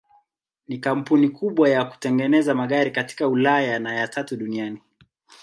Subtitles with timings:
[0.67, 4.81] Ni kampuni kubwa ya kutengeneza magari katika Ulaya na ya tatu duniani.